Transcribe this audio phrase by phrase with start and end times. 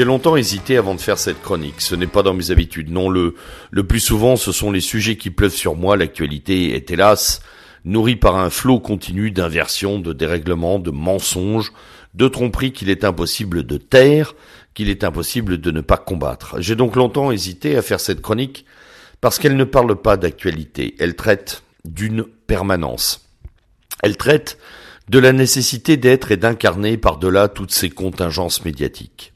[0.00, 1.82] J'ai longtemps hésité avant de faire cette chronique.
[1.82, 2.90] Ce n'est pas dans mes habitudes.
[2.90, 3.34] Non, le,
[3.70, 5.94] le plus souvent, ce sont les sujets qui pleuvent sur moi.
[5.94, 7.42] L'actualité est hélas
[7.84, 11.70] nourrie par un flot continu d'inversions, de dérèglements, de mensonges,
[12.14, 14.34] de tromperies qu'il est impossible de taire,
[14.72, 16.56] qu'il est impossible de ne pas combattre.
[16.60, 18.64] J'ai donc longtemps hésité à faire cette chronique
[19.20, 20.94] parce qu'elle ne parle pas d'actualité.
[20.98, 23.28] Elle traite d'une permanence.
[24.02, 24.56] Elle traite
[25.10, 29.34] de la nécessité d'être et d'incarner par-delà toutes ces contingences médiatiques.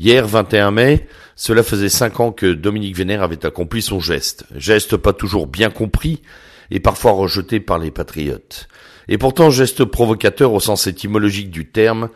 [0.00, 4.44] Hier, 21 mai, cela faisait cinq ans que Dominique Vénère avait accompli son geste.
[4.54, 6.22] Geste pas toujours bien compris
[6.70, 8.68] et parfois rejeté par les patriotes.
[9.08, 12.10] Et pourtant geste provocateur au sens étymologique du terme,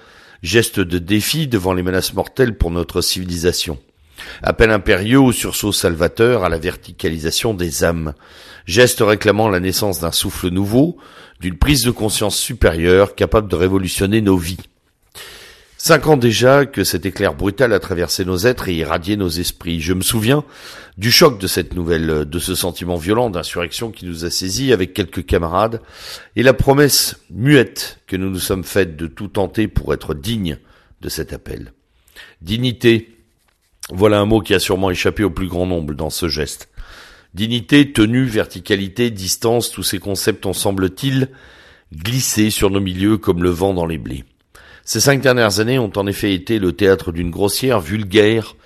[0.44, 3.78] geste de défi devant les menaces mortelles pour notre civilisation.
[4.44, 8.14] Appel impérieux au sursaut salvateur à la verticalisation des âmes.
[8.66, 10.98] Geste réclamant la naissance d'un souffle nouveau,
[11.40, 14.58] d'une prise de conscience supérieure capable de révolutionner nos vies.
[15.84, 19.80] Cinq ans déjà que cet éclair brutal a traversé nos êtres et irradié nos esprits.
[19.80, 20.44] Je me souviens
[20.96, 24.94] du choc de cette nouvelle, de ce sentiment violent d'insurrection qui nous a saisis avec
[24.94, 25.82] quelques camarades,
[26.36, 30.58] et la promesse muette que nous nous sommes faites de tout tenter pour être dignes
[31.00, 31.72] de cet appel.
[32.42, 33.16] Dignité,
[33.90, 36.68] voilà un mot qui a sûrement échappé au plus grand nombre dans ce geste.
[37.34, 41.30] Dignité, tenue, verticalité, distance, tous ces concepts ont semble-t-il
[41.92, 44.22] glissé sur nos milieux comme le vent dans les blés.
[44.84, 48.56] Ces cinq dernières années ont en effet été le théâtre d'une grossière, vulgaire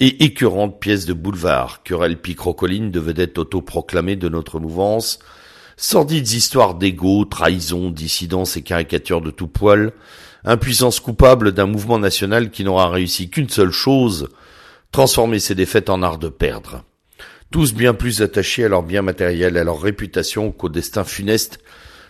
[0.00, 5.18] et écœurante pièce de boulevard, querelle picrocoline de vedettes autoproclamées de notre mouvance,
[5.76, 9.92] sordides histoires d'ego, trahison, dissidence et caricatures de tout poil,
[10.44, 14.28] impuissance coupable d'un mouvement national qui n'aura réussi qu'une seule chose,
[14.92, 16.84] transformer ses défaites en art de perdre.
[17.50, 21.58] Tous bien plus attachés à leur bien matériel, à leur réputation qu'au destin funeste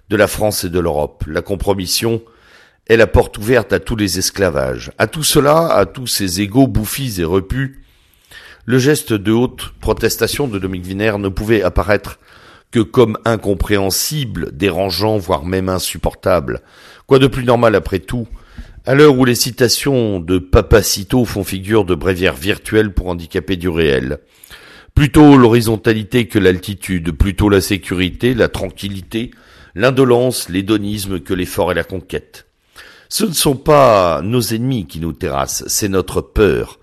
[0.09, 1.25] de la France et de l'Europe.
[1.27, 2.23] La compromission,
[2.89, 4.93] est la porte ouverte à tous les esclavages.
[4.99, 7.83] À tout cela, à tous ces égaux bouffis et repus,
[8.65, 12.19] le geste de haute protestation de Dominique Viner ne pouvait apparaître
[12.71, 16.61] que comme incompréhensible, dérangeant, voire même insupportable.
[17.07, 18.27] Quoi de plus normal après tout,
[18.85, 23.69] à l'heure où les citations de Papacito font figure de bréviaire virtuelle pour handicapés du
[23.69, 24.19] réel?
[24.95, 29.31] Plutôt l'horizontalité que l'altitude, plutôt la sécurité, la tranquillité,
[29.75, 32.46] l'indolence, l'hédonisme que l'effort et la conquête.
[33.09, 36.79] Ce ne sont pas nos ennemis qui nous terrassent, c'est notre peur.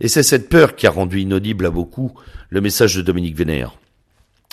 [0.00, 2.12] Et c'est cette peur qui a rendu inaudible à beaucoup
[2.50, 3.76] le message de Dominique Vénère.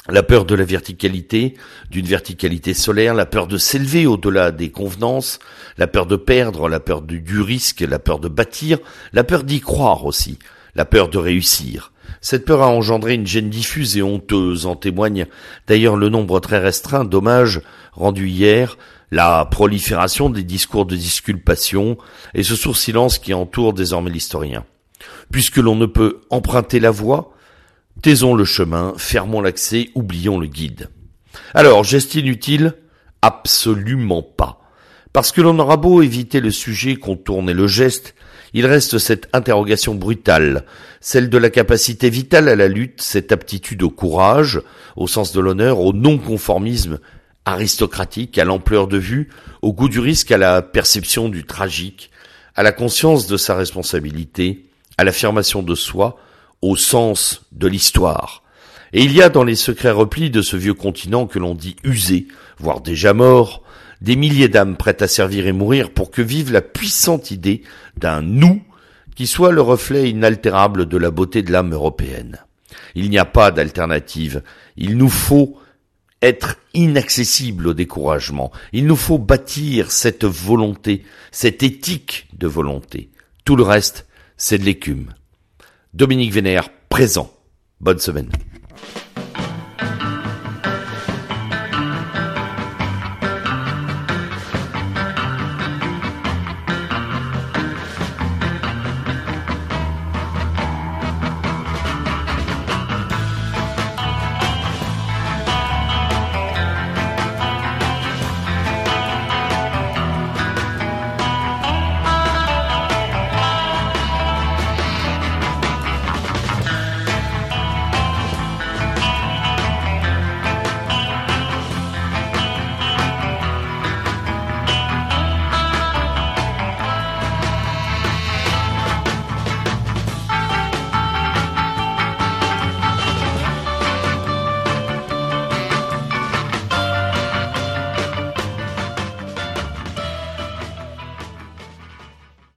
[0.08, 1.56] La peur de la verticalité,
[1.90, 5.40] d'une verticalité solaire, la peur de s'élever au-delà des convenances,
[5.80, 8.78] la peur de perdre, la peur du, du risque, la peur de bâtir,
[9.13, 10.38] la peur d'y croire aussi,
[10.75, 11.92] la peur de réussir.
[12.21, 15.27] Cette peur a engendré une gêne diffuse et honteuse, en témoigne
[15.67, 17.61] d'ailleurs le nombre très restreint d'hommages
[17.93, 18.77] rendus hier
[19.11, 21.97] la prolifération des discours de disculpation
[22.33, 24.65] et ce sourd silence qui entoure désormais l'historien.
[25.31, 27.33] Puisque l'on ne peut emprunter la voie,
[28.01, 30.89] taisons le chemin, fermons l'accès, oublions le guide.
[31.53, 32.73] Alors, geste inutile?
[33.21, 34.64] Absolument pas.
[35.15, 38.15] Parce que l'on aura beau éviter le sujet, contourner le geste,
[38.53, 40.65] il reste cette interrogation brutale,
[40.99, 44.61] celle de la capacité vitale à la lutte, cette aptitude au courage,
[44.97, 46.99] au sens de l'honneur, au non-conformisme
[47.45, 49.29] aristocratique, à l'ampleur de vue,
[49.61, 52.11] au goût du risque, à la perception du tragique,
[52.53, 54.65] à la conscience de sa responsabilité,
[54.97, 56.19] à l'affirmation de soi,
[56.61, 58.43] au sens de l'histoire.
[58.95, 61.75] Et il y a dans les secrets replis de ce vieux continent que l'on dit
[61.83, 62.28] usé,
[62.59, 63.61] voire déjà mort,
[64.00, 67.63] des milliers d'âmes prêtes à servir et mourir pour que vive la puissante idée
[67.97, 68.63] d'un nous
[69.13, 72.39] qui soit le reflet inaltérable de la beauté de l'âme européenne.
[72.95, 74.44] Il n'y a pas d'alternative.
[74.77, 75.59] Il nous faut
[76.21, 78.53] être inaccessible au découragement.
[78.71, 83.09] Il nous faut bâtir cette volonté, cette éthique de volonté.
[83.44, 84.07] Tout le reste,
[84.38, 85.13] c'est de l'écume.
[85.94, 87.30] Dominique Vénère, présent.
[87.81, 88.30] Bonne semaine.